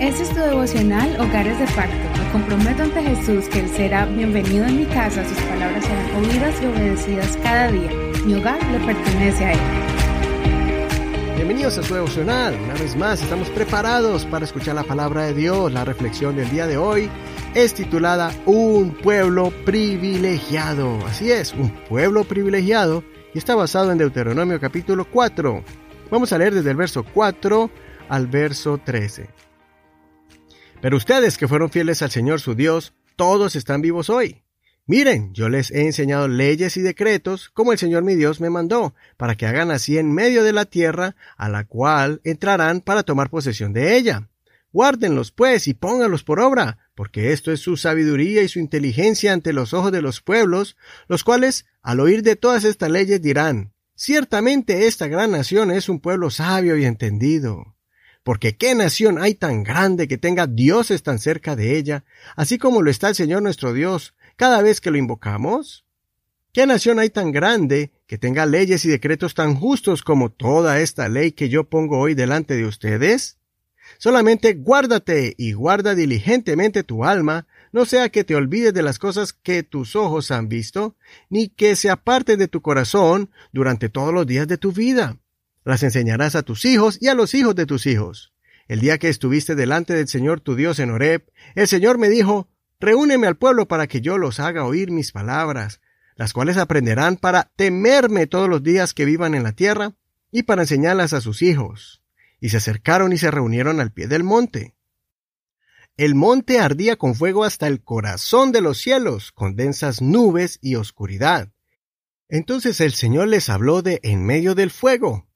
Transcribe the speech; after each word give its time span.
Este 0.00 0.22
es 0.22 0.28
tu 0.28 0.36
devocional 0.36 1.20
Hogares 1.20 1.58
de 1.58 1.66
Pacto. 1.74 1.96
Me 2.22 2.30
comprometo 2.30 2.84
ante 2.84 3.02
Jesús 3.02 3.48
que 3.48 3.58
Él 3.58 3.68
será 3.68 4.06
bienvenido 4.06 4.64
en 4.64 4.76
mi 4.76 4.86
casa, 4.86 5.28
sus 5.28 5.36
palabras 5.38 5.84
serán 5.84 6.14
oídas 6.14 6.54
y 6.62 6.66
obedecidas 6.66 7.36
cada 7.42 7.72
día. 7.72 7.90
Mi 8.24 8.34
hogar 8.34 8.64
le 8.70 8.78
pertenece 8.86 9.44
a 9.44 9.52
Él. 9.54 9.58
Bienvenidos 11.34 11.78
a 11.78 11.82
su 11.82 11.94
devocional. 11.94 12.54
Una 12.62 12.74
vez 12.74 12.94
más, 12.94 13.20
estamos 13.20 13.50
preparados 13.50 14.24
para 14.26 14.44
escuchar 14.44 14.76
la 14.76 14.84
palabra 14.84 15.24
de 15.24 15.34
Dios. 15.34 15.72
La 15.72 15.84
reflexión 15.84 16.36
del 16.36 16.48
día 16.48 16.68
de 16.68 16.76
hoy 16.76 17.10
es 17.56 17.74
titulada 17.74 18.30
Un 18.46 18.92
pueblo 18.92 19.50
privilegiado. 19.64 20.96
Así 21.06 21.32
es, 21.32 21.52
un 21.54 21.70
pueblo 21.88 22.22
privilegiado 22.22 23.02
y 23.34 23.38
está 23.38 23.56
basado 23.56 23.90
en 23.90 23.98
Deuteronomio 23.98 24.60
capítulo 24.60 25.06
4. 25.10 25.64
Vamos 26.08 26.32
a 26.32 26.38
leer 26.38 26.54
desde 26.54 26.70
el 26.70 26.76
verso 26.76 27.02
4 27.02 27.68
al 28.08 28.28
verso 28.28 28.78
13. 28.78 29.47
Pero 30.80 30.96
ustedes 30.96 31.38
que 31.38 31.48
fueron 31.48 31.70
fieles 31.70 32.02
al 32.02 32.10
Señor 32.10 32.40
su 32.40 32.54
Dios, 32.54 32.94
todos 33.16 33.56
están 33.56 33.82
vivos 33.82 34.10
hoy. 34.10 34.42
Miren, 34.86 35.34
yo 35.34 35.48
les 35.48 35.70
he 35.72 35.82
enseñado 35.82 36.28
leyes 36.28 36.76
y 36.76 36.80
decretos 36.80 37.50
como 37.50 37.72
el 37.72 37.78
Señor 37.78 38.04
mi 38.04 38.14
Dios 38.14 38.40
me 38.40 38.48
mandó, 38.48 38.94
para 39.16 39.34
que 39.34 39.46
hagan 39.46 39.70
así 39.70 39.98
en 39.98 40.14
medio 40.14 40.44
de 40.44 40.52
la 40.52 40.64
tierra, 40.64 41.16
a 41.36 41.48
la 41.48 41.64
cual 41.64 42.20
entrarán 42.24 42.80
para 42.80 43.02
tomar 43.02 43.28
posesión 43.28 43.72
de 43.72 43.96
ella. 43.96 44.28
Guárdenlos, 44.72 45.32
pues, 45.32 45.66
y 45.66 45.74
pónganlos 45.74 46.22
por 46.22 46.40
obra, 46.40 46.78
porque 46.94 47.32
esto 47.32 47.52
es 47.52 47.60
su 47.60 47.76
sabiduría 47.76 48.42
y 48.42 48.48
su 48.48 48.60
inteligencia 48.60 49.32
ante 49.32 49.52
los 49.52 49.74
ojos 49.74 49.90
de 49.90 50.00
los 50.00 50.20
pueblos, 50.20 50.76
los 51.08 51.24
cuales, 51.24 51.66
al 51.82 52.00
oír 52.00 52.22
de 52.22 52.36
todas 52.36 52.64
estas 52.64 52.90
leyes, 52.90 53.20
dirán, 53.20 53.72
Ciertamente 53.96 54.86
esta 54.86 55.08
gran 55.08 55.32
nación 55.32 55.72
es 55.72 55.88
un 55.88 55.98
pueblo 55.98 56.30
sabio 56.30 56.76
y 56.76 56.84
entendido. 56.84 57.74
Porque 58.28 58.58
qué 58.58 58.74
nación 58.74 59.16
hay 59.18 59.32
tan 59.32 59.62
grande 59.62 60.06
que 60.06 60.18
tenga 60.18 60.46
dioses 60.46 61.02
tan 61.02 61.18
cerca 61.18 61.56
de 61.56 61.78
ella, 61.78 62.04
así 62.36 62.58
como 62.58 62.82
lo 62.82 62.90
está 62.90 63.08
el 63.08 63.14
Señor 63.14 63.40
nuestro 63.40 63.72
Dios, 63.72 64.12
cada 64.36 64.60
vez 64.60 64.82
que 64.82 64.90
lo 64.90 64.98
invocamos? 64.98 65.86
¿Qué 66.52 66.66
nación 66.66 66.98
hay 66.98 67.08
tan 67.08 67.32
grande 67.32 67.90
que 68.06 68.18
tenga 68.18 68.44
leyes 68.44 68.84
y 68.84 68.90
decretos 68.90 69.32
tan 69.32 69.54
justos 69.54 70.02
como 70.02 70.30
toda 70.30 70.78
esta 70.78 71.08
ley 71.08 71.32
que 71.32 71.48
yo 71.48 71.70
pongo 71.70 71.98
hoy 71.98 72.12
delante 72.12 72.54
de 72.54 72.66
ustedes? 72.66 73.38
Solamente 73.96 74.52
guárdate 74.52 75.34
y 75.38 75.52
guarda 75.52 75.94
diligentemente 75.94 76.82
tu 76.84 77.06
alma, 77.06 77.46
no 77.72 77.86
sea 77.86 78.10
que 78.10 78.24
te 78.24 78.34
olvides 78.34 78.74
de 78.74 78.82
las 78.82 78.98
cosas 78.98 79.32
que 79.32 79.62
tus 79.62 79.96
ojos 79.96 80.30
han 80.32 80.50
visto, 80.50 80.96
ni 81.30 81.48
que 81.48 81.76
se 81.76 81.88
aparte 81.88 82.36
de 82.36 82.46
tu 82.46 82.60
corazón 82.60 83.30
durante 83.52 83.88
todos 83.88 84.12
los 84.12 84.26
días 84.26 84.46
de 84.46 84.58
tu 84.58 84.70
vida. 84.70 85.16
Las 85.68 85.82
enseñarás 85.82 86.34
a 86.34 86.42
tus 86.42 86.64
hijos 86.64 86.96
y 86.98 87.08
a 87.08 87.14
los 87.14 87.34
hijos 87.34 87.54
de 87.54 87.66
tus 87.66 87.84
hijos. 87.84 88.32
El 88.68 88.80
día 88.80 88.96
que 88.96 89.10
estuviste 89.10 89.54
delante 89.54 89.92
del 89.92 90.08
Señor 90.08 90.40
tu 90.40 90.54
Dios 90.54 90.78
en 90.78 90.90
Horeb, 90.90 91.30
el 91.54 91.68
Señor 91.68 91.98
me 91.98 92.08
dijo, 92.08 92.48
Reúneme 92.80 93.26
al 93.26 93.36
pueblo 93.36 93.68
para 93.68 93.86
que 93.86 94.00
yo 94.00 94.16
los 94.16 94.40
haga 94.40 94.64
oír 94.64 94.90
mis 94.90 95.12
palabras, 95.12 95.82
las 96.16 96.32
cuales 96.32 96.56
aprenderán 96.56 97.18
para 97.18 97.52
temerme 97.54 98.26
todos 98.26 98.48
los 98.48 98.62
días 98.62 98.94
que 98.94 99.04
vivan 99.04 99.34
en 99.34 99.42
la 99.42 99.52
tierra, 99.52 99.92
y 100.30 100.44
para 100.44 100.62
enseñarlas 100.62 101.12
a 101.12 101.20
sus 101.20 101.42
hijos. 101.42 102.02
Y 102.40 102.48
se 102.48 102.56
acercaron 102.56 103.12
y 103.12 103.18
se 103.18 103.30
reunieron 103.30 103.78
al 103.78 103.92
pie 103.92 104.08
del 104.08 104.24
monte. 104.24 104.74
El 105.98 106.14
monte 106.14 106.60
ardía 106.60 106.96
con 106.96 107.14
fuego 107.14 107.44
hasta 107.44 107.66
el 107.66 107.82
corazón 107.82 108.52
de 108.52 108.62
los 108.62 108.78
cielos, 108.78 109.32
con 109.32 109.54
densas 109.54 110.00
nubes 110.00 110.58
y 110.62 110.76
oscuridad. 110.76 111.52
Entonces 112.30 112.80
el 112.80 112.94
Señor 112.94 113.28
les 113.28 113.50
habló 113.50 113.82
de 113.82 114.00
en 114.02 114.24
medio 114.24 114.54
del 114.54 114.70
fuego. 114.70 115.27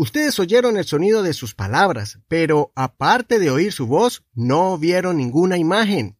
Ustedes 0.00 0.38
oyeron 0.38 0.78
el 0.78 0.86
sonido 0.86 1.22
de 1.22 1.34
sus 1.34 1.54
palabras, 1.54 2.20
pero 2.26 2.72
aparte 2.74 3.38
de 3.38 3.50
oír 3.50 3.70
su 3.70 3.86
voz, 3.86 4.24
no 4.32 4.78
vieron 4.78 5.18
ninguna 5.18 5.58
imagen. 5.58 6.16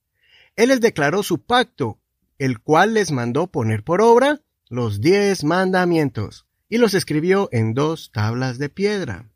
Él 0.55 0.69
les 0.69 0.83
declaró 0.83 1.23
su 1.23 1.39
pacto, 1.39 1.99
el 2.39 2.61
cual 2.61 2.93
les 2.93 3.11
mandó 3.11 3.47
poner 3.47 3.83
por 3.83 4.03
obra 4.03 4.43
los 4.69 5.01
diez 5.01 5.45
mandamientos, 5.45 6.45
y 6.69 6.77
los 6.77 6.93
escribió 6.93 7.49
en 7.53 7.73
dos 7.73 8.11
tablas 8.13 8.59
de 8.59 8.69
piedra. 8.69 9.31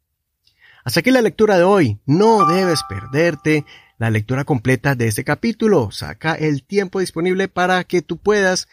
Hasta 0.84 1.00
aquí 1.00 1.10
la 1.10 1.22
lectura 1.22 1.56
de 1.56 1.64
hoy. 1.64 1.98
No 2.04 2.46
debes 2.46 2.82
perderte 2.86 3.64
la 3.96 4.10
lectura 4.10 4.44
completa 4.44 4.94
de 4.94 5.06
este 5.06 5.24
capítulo. 5.24 5.90
Saca 5.90 6.34
el 6.34 6.64
tiempo 6.64 7.00
disponible 7.00 7.48
para 7.48 7.82
que 7.84 8.02
tú 8.02 8.18
puedas 8.18 8.68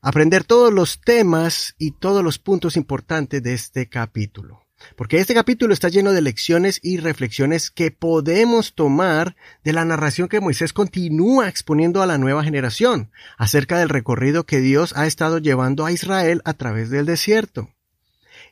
aprender 0.00 0.42
todos 0.42 0.72
los 0.72 1.00
temas 1.00 1.76
y 1.78 1.92
todos 1.92 2.24
los 2.24 2.40
puntos 2.40 2.76
importantes 2.76 3.40
de 3.40 3.54
este 3.54 3.88
capítulo. 3.88 4.61
Porque 4.96 5.18
este 5.18 5.34
capítulo 5.34 5.72
está 5.72 5.88
lleno 5.88 6.12
de 6.12 6.22
lecciones 6.22 6.80
y 6.82 6.98
reflexiones 6.98 7.70
que 7.70 7.90
podemos 7.90 8.74
tomar 8.74 9.36
de 9.64 9.72
la 9.72 9.84
narración 9.84 10.28
que 10.28 10.40
Moisés 10.40 10.72
continúa 10.72 11.48
exponiendo 11.48 12.02
a 12.02 12.06
la 12.06 12.18
nueva 12.18 12.44
generación 12.44 13.10
acerca 13.38 13.78
del 13.78 13.88
recorrido 13.88 14.44
que 14.44 14.60
Dios 14.60 14.94
ha 14.96 15.06
estado 15.06 15.38
llevando 15.38 15.86
a 15.86 15.92
Israel 15.92 16.42
a 16.44 16.54
través 16.54 16.90
del 16.90 17.06
desierto. 17.06 17.70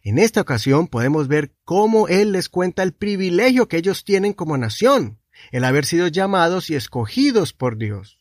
En 0.03 0.19
esta 0.19 0.41
ocasión 0.41 0.87
podemos 0.87 1.29
ver 1.29 1.53
cómo 1.65 2.09
Él 2.09 2.33
les 2.33 2.49
cuenta 2.49 2.83
el 2.83 2.93
privilegio 2.93 3.69
que 3.69 3.77
ellos 3.77 4.05
tienen 4.05 4.33
como 4.33 4.57
nación, 4.57 5.19
el 5.53 5.65
haber 5.65 5.85
sido 5.85 6.09
llamados 6.09 6.71
y 6.71 6.75
escogidos 6.75 7.53
por 7.53 7.77
Dios. 7.77 8.20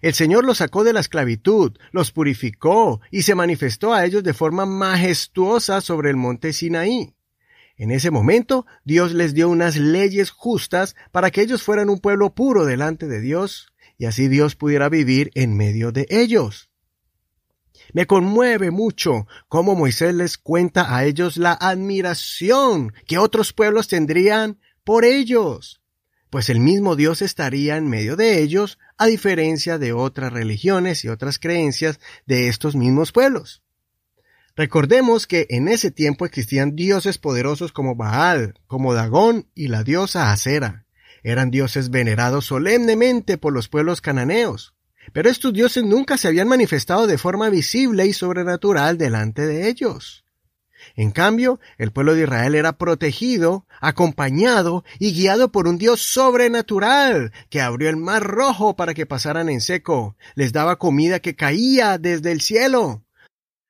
El 0.00 0.14
Señor 0.14 0.44
los 0.44 0.58
sacó 0.58 0.82
de 0.82 0.92
la 0.92 1.00
esclavitud, 1.00 1.76
los 1.92 2.10
purificó 2.10 3.00
y 3.10 3.22
se 3.22 3.34
manifestó 3.34 3.92
a 3.92 4.04
ellos 4.06 4.22
de 4.22 4.32
forma 4.32 4.64
majestuosa 4.64 5.80
sobre 5.80 6.10
el 6.10 6.16
monte 6.16 6.52
Sinaí. 6.52 7.14
En 7.76 7.90
ese 7.90 8.10
momento 8.10 8.66
Dios 8.84 9.12
les 9.12 9.34
dio 9.34 9.48
unas 9.48 9.76
leyes 9.76 10.30
justas 10.30 10.96
para 11.12 11.30
que 11.30 11.42
ellos 11.42 11.62
fueran 11.62 11.90
un 11.90 11.98
pueblo 11.98 12.34
puro 12.34 12.64
delante 12.64 13.06
de 13.08 13.20
Dios, 13.20 13.72
y 13.98 14.06
así 14.06 14.28
Dios 14.28 14.56
pudiera 14.56 14.88
vivir 14.88 15.30
en 15.34 15.56
medio 15.56 15.92
de 15.92 16.06
ellos. 16.08 16.70
Me 17.92 18.06
conmueve 18.06 18.70
mucho 18.70 19.26
cómo 19.48 19.74
Moisés 19.74 20.14
les 20.14 20.38
cuenta 20.38 20.94
a 20.94 21.04
ellos 21.04 21.36
la 21.36 21.52
admiración 21.52 22.92
que 23.06 23.18
otros 23.18 23.52
pueblos 23.52 23.88
tendrían 23.88 24.60
por 24.84 25.04
ellos, 25.04 25.79
pues 26.30 26.48
el 26.48 26.60
mismo 26.60 26.96
Dios 26.96 27.22
estaría 27.22 27.76
en 27.76 27.88
medio 27.88 28.16
de 28.16 28.40
ellos, 28.40 28.78
a 28.96 29.06
diferencia 29.06 29.78
de 29.78 29.92
otras 29.92 30.32
religiones 30.32 31.04
y 31.04 31.08
otras 31.08 31.38
creencias 31.38 31.98
de 32.26 32.48
estos 32.48 32.76
mismos 32.76 33.12
pueblos. 33.12 33.62
Recordemos 34.56 35.26
que 35.26 35.46
en 35.50 35.68
ese 35.68 35.90
tiempo 35.90 36.24
existían 36.24 36.76
dioses 36.76 37.18
poderosos 37.18 37.72
como 37.72 37.96
Baal, 37.96 38.54
como 38.66 38.94
Dagón 38.94 39.48
y 39.54 39.68
la 39.68 39.84
diosa 39.84 40.32
Acera. 40.32 40.86
Eran 41.22 41.50
dioses 41.50 41.90
venerados 41.90 42.46
solemnemente 42.46 43.38
por 43.38 43.52
los 43.52 43.68
pueblos 43.68 44.00
cananeos. 44.00 44.74
Pero 45.12 45.28
estos 45.28 45.52
dioses 45.52 45.84
nunca 45.84 46.16
se 46.16 46.28
habían 46.28 46.48
manifestado 46.48 47.06
de 47.06 47.18
forma 47.18 47.48
visible 47.48 48.06
y 48.06 48.12
sobrenatural 48.12 48.98
delante 48.98 49.46
de 49.46 49.68
ellos. 49.68 50.24
En 50.96 51.10
cambio, 51.10 51.60
el 51.78 51.92
pueblo 51.92 52.14
de 52.14 52.22
Israel 52.22 52.54
era 52.54 52.78
protegido, 52.78 53.66
acompañado 53.80 54.84
y 54.98 55.12
guiado 55.12 55.52
por 55.52 55.68
un 55.68 55.78
Dios 55.78 56.02
sobrenatural, 56.02 57.32
que 57.48 57.60
abrió 57.60 57.88
el 57.88 57.96
mar 57.96 58.22
rojo 58.22 58.76
para 58.76 58.94
que 58.94 59.06
pasaran 59.06 59.48
en 59.48 59.60
seco, 59.60 60.16
les 60.34 60.52
daba 60.52 60.78
comida 60.78 61.20
que 61.20 61.36
caía 61.36 61.98
desde 61.98 62.32
el 62.32 62.40
cielo. 62.40 63.02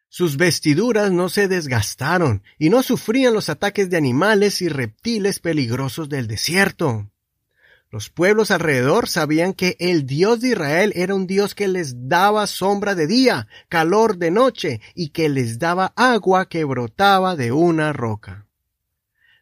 Sus 0.09 0.37
vestiduras 0.37 1.13
no 1.13 1.29
se 1.29 1.47
desgastaron 1.47 2.43
y 2.59 2.69
no 2.69 2.83
sufrían 2.83 3.33
los 3.33 3.49
ataques 3.49 3.91
de 3.91 3.97
animales 3.97 4.61
y 4.61 4.69
reptiles 4.69 5.39
peligrosos 5.39 6.09
del 6.09 6.27
desierto. 6.27 7.09
Los 7.93 8.09
pueblos 8.09 8.53
alrededor 8.53 9.09
sabían 9.09 9.53
que 9.53 9.77
el 9.81 10.07
Dios 10.07 10.41
de 10.41 10.51
Israel 10.51 10.93
era 10.95 11.13
un 11.13 11.27
Dios 11.27 11.57
que 11.57 11.67
les 11.67 12.09
daba 12.09 12.47
sombra 12.47 12.95
de 12.95 13.09
día, 13.09 13.49
calor 13.69 14.17
de 14.17 14.31
noche 14.31 14.81
y 14.95 15.09
que 15.09 15.29
les 15.29 15.59
daba 15.59 15.93
agua 15.97 16.49
que 16.49 16.63
brotaba 16.63 17.35
de 17.35 17.51
una 17.51 17.93
roca. 17.93 18.47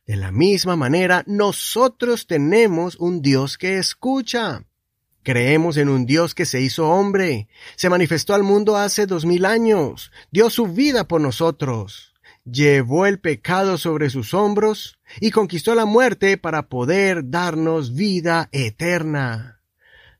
De 0.06 0.16
la 0.16 0.32
misma 0.32 0.76
manera, 0.76 1.24
nosotros 1.26 2.26
tenemos 2.26 2.96
un 2.96 3.20
Dios 3.20 3.58
que 3.58 3.76
escucha. 3.76 4.64
Creemos 5.22 5.76
en 5.76 5.90
un 5.90 6.06
Dios 6.06 6.34
que 6.34 6.46
se 6.46 6.62
hizo 6.62 6.88
hombre, 6.88 7.48
se 7.76 7.90
manifestó 7.90 8.32
al 8.32 8.44
mundo 8.44 8.78
hace 8.78 9.04
dos 9.04 9.26
mil 9.26 9.44
años, 9.44 10.10
dio 10.30 10.48
su 10.48 10.68
vida 10.68 11.06
por 11.06 11.20
nosotros 11.20 12.07
llevó 12.50 13.06
el 13.06 13.20
pecado 13.20 13.78
sobre 13.78 14.10
sus 14.10 14.34
hombros 14.34 14.98
y 15.20 15.30
conquistó 15.30 15.74
la 15.74 15.84
muerte 15.84 16.36
para 16.38 16.68
poder 16.68 17.30
darnos 17.30 17.94
vida 17.94 18.48
eterna. 18.52 19.60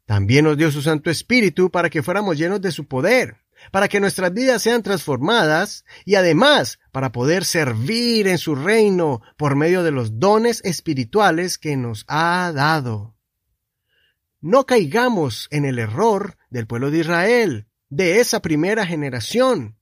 También 0.07 0.45
nos 0.45 0.57
dio 0.57 0.71
su 0.71 0.83
Santo 0.83 1.11
Espíritu 1.11 1.71
para 1.71 1.91
que 1.91 2.03
fuéramos 2.03 2.39
llenos 2.39 2.61
de 2.61 2.73
su 2.73 2.87
poder, 2.87 3.37
para 3.71 3.89
que 3.89 4.01
nuestras 4.01 4.33
vidas 4.33 4.63
sean 4.63 4.83
transformadas 4.83 5.85
y 6.05 6.15
además 6.15 6.79
para 6.93 7.13
poder 7.13 7.45
servir 7.45 8.27
en 8.27 8.39
su 8.39 8.55
reino 8.55 9.21
por 9.37 9.57
medio 9.57 9.83
de 9.83 9.91
los 9.91 10.19
dones 10.19 10.63
espirituales 10.65 11.59
que 11.59 11.77
nos 11.77 12.05
ha 12.09 12.53
dado. 12.55 13.17
No 14.41 14.67
caigamos 14.67 15.49
en 15.51 15.65
el 15.65 15.79
error 15.79 16.37
del 16.49 16.67
pueblo 16.67 16.91
de 16.91 17.01
Israel, 17.01 17.67
de 17.91 18.21
esa 18.21 18.41
primera 18.41 18.87
generación, 18.87 19.78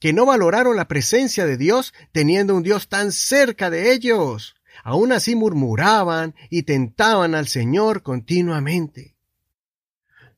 que 0.00 0.12
no 0.12 0.26
valoraron 0.26 0.76
la 0.76 0.88
presencia 0.88 1.46
de 1.46 1.56
Dios 1.56 1.92
teniendo 2.12 2.54
un 2.54 2.62
Dios 2.62 2.88
tan 2.88 3.12
cerca 3.12 3.70
de 3.70 3.92
ellos. 3.92 4.54
Aún 4.84 5.12
así 5.12 5.34
murmuraban 5.34 6.34
y 6.50 6.62
tentaban 6.62 7.34
al 7.34 7.48
Señor 7.48 8.02
continuamente. 8.02 9.16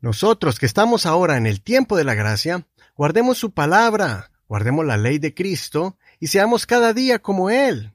Nosotros 0.01 0.59
que 0.59 0.67
estamos 0.67 1.05
ahora 1.05 1.37
en 1.37 1.47
el 1.47 1.61
tiempo 1.61 1.97
de 1.97 2.05
la 2.05 2.15
gracia, 2.15 2.67
guardemos 2.97 3.37
su 3.37 3.53
palabra, 3.53 4.31
guardemos 4.49 4.87
la 4.87 4.97
ley 4.97 5.19
de 5.19 5.35
Cristo 5.35 5.99
y 6.19 6.29
seamos 6.29 6.67
cada 6.67 6.95
día 6.95 7.19
como 7.19 7.51
Él. 7.51 7.93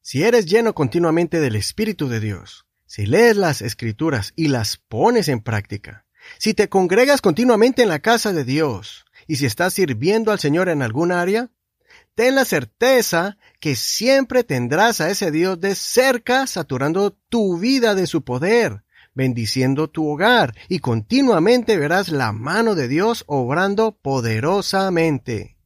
Si 0.00 0.22
eres 0.22 0.46
lleno 0.46 0.74
continuamente 0.74 1.40
del 1.40 1.56
Espíritu 1.56 2.08
de 2.08 2.20
Dios, 2.20 2.66
si 2.86 3.06
lees 3.06 3.36
las 3.36 3.60
Escrituras 3.60 4.32
y 4.36 4.48
las 4.48 4.76
pones 4.76 5.28
en 5.28 5.40
práctica, 5.40 6.06
si 6.38 6.54
te 6.54 6.68
congregas 6.68 7.20
continuamente 7.20 7.82
en 7.82 7.88
la 7.88 7.98
casa 7.98 8.32
de 8.32 8.44
Dios, 8.44 9.04
y 9.28 9.36
si 9.36 9.46
estás 9.46 9.74
sirviendo 9.74 10.32
al 10.32 10.40
Señor 10.40 10.68
en 10.68 10.82
algún 10.82 11.12
área, 11.12 11.50
ten 12.16 12.34
la 12.34 12.44
certeza 12.44 13.36
que 13.60 13.76
siempre 13.76 14.42
tendrás 14.42 15.00
a 15.00 15.10
ese 15.10 15.30
Dios 15.30 15.60
de 15.60 15.76
cerca 15.76 16.48
saturando 16.48 17.12
tu 17.28 17.58
vida 17.58 17.94
de 17.94 18.08
su 18.08 18.24
poder, 18.24 18.82
bendiciendo 19.14 19.88
tu 19.88 20.08
hogar 20.08 20.56
y 20.68 20.80
continuamente 20.80 21.76
verás 21.76 22.08
la 22.08 22.32
mano 22.32 22.74
de 22.74 22.88
Dios 22.88 23.24
obrando 23.26 23.92
poderosamente. 23.92 25.56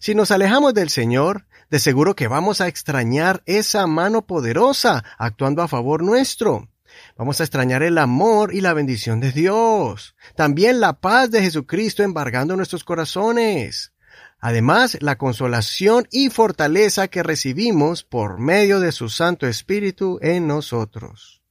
Si 0.00 0.14
nos 0.14 0.30
alejamos 0.30 0.74
del 0.74 0.90
Señor, 0.90 1.46
de 1.70 1.78
seguro 1.78 2.16
que 2.16 2.28
vamos 2.28 2.60
a 2.60 2.68
extrañar 2.68 3.42
esa 3.46 3.86
mano 3.86 4.26
poderosa 4.26 5.04
actuando 5.18 5.62
a 5.62 5.68
favor 5.68 6.02
nuestro. 6.02 6.68
Vamos 7.16 7.40
a 7.40 7.44
extrañar 7.44 7.82
el 7.82 7.98
amor 7.98 8.54
y 8.54 8.60
la 8.60 8.72
bendición 8.72 9.20
de 9.20 9.32
Dios. 9.32 10.14
También 10.36 10.80
la 10.80 11.00
paz 11.00 11.30
de 11.30 11.42
Jesucristo 11.42 12.02
embargando 12.02 12.56
nuestros 12.56 12.84
corazones. 12.84 13.92
Además, 14.40 14.96
la 15.00 15.18
consolación 15.18 16.06
y 16.10 16.30
fortaleza 16.30 17.08
que 17.08 17.22
recibimos 17.22 18.04
por 18.04 18.38
medio 18.38 18.78
de 18.78 18.92
su 18.92 19.08
Santo 19.08 19.46
Espíritu 19.46 20.18
en 20.22 20.46
nosotros. 20.46 21.42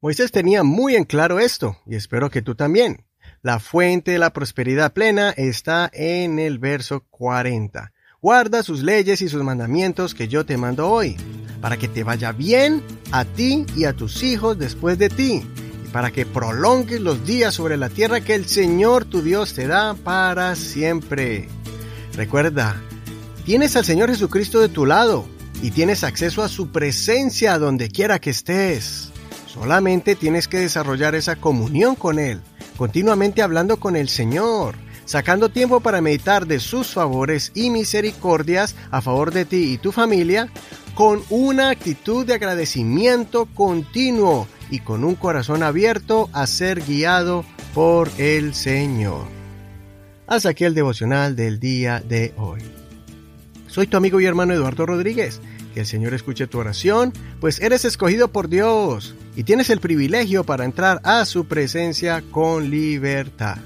Moisés 0.00 0.32
tenía 0.32 0.64
muy 0.64 0.96
en 0.96 1.04
claro 1.04 1.38
esto, 1.38 1.78
y 1.86 1.94
espero 1.94 2.28
que 2.28 2.42
tú 2.42 2.56
también. 2.56 3.04
La 3.40 3.60
fuente 3.60 4.10
de 4.10 4.18
la 4.18 4.32
prosperidad 4.32 4.92
plena 4.92 5.30
está 5.30 5.88
en 5.92 6.40
el 6.40 6.58
verso 6.58 7.04
40. 7.10 7.92
Guarda 8.20 8.64
sus 8.64 8.82
leyes 8.82 9.22
y 9.22 9.28
sus 9.28 9.42
mandamientos 9.44 10.14
que 10.14 10.26
yo 10.26 10.44
te 10.44 10.56
mando 10.56 10.88
hoy, 10.88 11.16
para 11.62 11.78
que 11.78 11.88
te 11.88 12.04
vaya 12.04 12.32
bien 12.32 12.82
a 13.12 13.24
ti 13.24 13.64
y 13.74 13.84
a 13.84 13.94
tus 13.94 14.22
hijos 14.22 14.58
después 14.58 14.98
de 14.98 15.08
ti, 15.08 15.42
y 15.86 15.88
para 15.92 16.10
que 16.10 16.26
prolongues 16.26 17.00
los 17.00 17.24
días 17.24 17.54
sobre 17.54 17.78
la 17.78 17.88
tierra 17.88 18.20
que 18.20 18.34
el 18.34 18.46
Señor 18.46 19.06
tu 19.06 19.22
Dios 19.22 19.54
te 19.54 19.66
da 19.66 19.94
para 19.94 20.54
siempre. 20.56 21.48
Recuerda, 22.14 22.78
tienes 23.46 23.76
al 23.76 23.86
Señor 23.86 24.10
Jesucristo 24.10 24.60
de 24.60 24.68
tu 24.68 24.84
lado, 24.84 25.24
y 25.62 25.70
tienes 25.70 26.02
acceso 26.02 26.42
a 26.42 26.48
su 26.48 26.70
presencia 26.72 27.56
donde 27.58 27.88
quiera 27.88 28.18
que 28.18 28.30
estés. 28.30 29.10
Solamente 29.46 30.16
tienes 30.16 30.48
que 30.48 30.58
desarrollar 30.58 31.14
esa 31.14 31.36
comunión 31.36 31.94
con 31.94 32.18
Él, 32.18 32.40
continuamente 32.76 33.42
hablando 33.42 33.78
con 33.78 33.94
el 33.94 34.08
Señor, 34.08 34.74
sacando 35.04 35.50
tiempo 35.50 35.78
para 35.78 36.00
meditar 36.00 36.46
de 36.46 36.58
sus 36.58 36.88
favores 36.88 37.52
y 37.54 37.70
misericordias 37.70 38.74
a 38.90 39.00
favor 39.00 39.32
de 39.32 39.44
ti 39.44 39.72
y 39.72 39.78
tu 39.78 39.92
familia, 39.92 40.50
con 40.94 41.22
una 41.30 41.70
actitud 41.70 42.26
de 42.26 42.34
agradecimiento 42.34 43.46
continuo 43.46 44.46
y 44.70 44.80
con 44.80 45.04
un 45.04 45.14
corazón 45.14 45.62
abierto 45.62 46.28
a 46.32 46.46
ser 46.46 46.82
guiado 46.82 47.44
por 47.74 48.10
el 48.18 48.54
Señor. 48.54 49.26
Hasta 50.26 50.50
aquí 50.50 50.64
el 50.64 50.74
devocional 50.74 51.36
del 51.36 51.58
día 51.60 52.00
de 52.00 52.34
hoy. 52.36 52.60
Soy 53.66 53.86
tu 53.86 53.96
amigo 53.96 54.20
y 54.20 54.26
hermano 54.26 54.54
Eduardo 54.54 54.86
Rodríguez 54.86 55.40
que 55.72 55.80
el 55.80 55.86
Señor 55.86 56.14
escuche 56.14 56.46
tu 56.46 56.58
oración, 56.58 57.12
pues 57.40 57.60
eres 57.60 57.84
escogido 57.84 58.28
por 58.28 58.48
Dios 58.48 59.14
y 59.34 59.44
tienes 59.44 59.70
el 59.70 59.80
privilegio 59.80 60.44
para 60.44 60.64
entrar 60.64 61.00
a 61.02 61.24
su 61.24 61.46
presencia 61.46 62.22
con 62.30 62.70
libertad. 62.70 63.58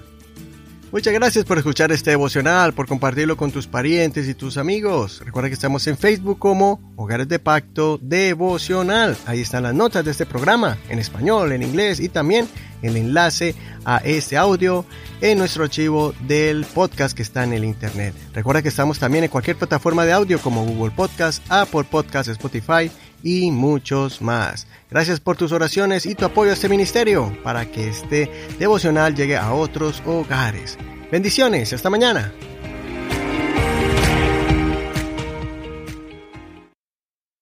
Muchas 0.97 1.13
gracias 1.13 1.45
por 1.45 1.59
escuchar 1.59 1.93
este 1.93 2.09
devocional, 2.09 2.73
por 2.73 2.89
compartirlo 2.89 3.37
con 3.37 3.53
tus 3.53 3.67
parientes 3.67 4.27
y 4.29 4.35
tus 4.35 4.57
amigos. 4.57 5.21
Recuerda 5.23 5.51
que 5.51 5.55
estamos 5.55 5.87
en 5.89 5.99
Facebook 5.99 6.39
como 6.39 6.81
Hogares 6.97 7.29
de 7.29 7.39
Pacto 7.39 7.99
Devocional. 8.01 9.15
Ahí 9.27 9.43
están 9.43 9.65
las 9.65 9.75
notas 9.75 10.07
de 10.07 10.13
este 10.13 10.25
programa, 10.25 10.79
en 10.89 10.99
español, 10.99 11.53
en 11.53 11.63
inglés 11.63 12.01
y 12.01 12.09
también 12.09 12.49
el 12.83 12.97
enlace 12.97 13.55
a 13.85 13.99
este 13.99 14.37
audio 14.37 14.85
en 15.21 15.39
nuestro 15.39 15.65
archivo 15.65 16.15
del 16.21 16.65
podcast 16.65 17.17
que 17.17 17.23
está 17.23 17.45
en 17.45 17.53
el 17.53 17.65
internet. 17.65 18.15
Recuerda 18.33 18.63
que 18.63 18.69
estamos 18.69 18.99
también 18.99 19.25
en 19.25 19.31
cualquier 19.31 19.57
plataforma 19.57 20.05
de 20.05 20.13
audio 20.13 20.41
como 20.41 20.65
Google 20.65 20.95
Podcast, 20.95 21.43
Apple 21.49 21.85
Podcast, 21.85 22.29
Spotify 22.29 22.91
y 23.23 23.51
muchos 23.51 24.21
más. 24.23 24.67
Gracias 24.91 25.21
por 25.21 25.37
tus 25.37 25.53
oraciones 25.53 26.07
y 26.07 26.15
tu 26.15 26.25
apoyo 26.25 26.51
a 26.51 26.55
este 26.55 26.69
ministerio 26.69 27.37
para 27.43 27.67
que 27.71 27.89
este 27.89 28.31
devocional 28.59 29.15
llegue 29.15 29.37
a 29.37 29.53
otros 29.53 30.03
hogares. 30.07 30.79
Bendiciones, 31.11 31.73
hasta 31.73 31.91
mañana. 31.91 32.33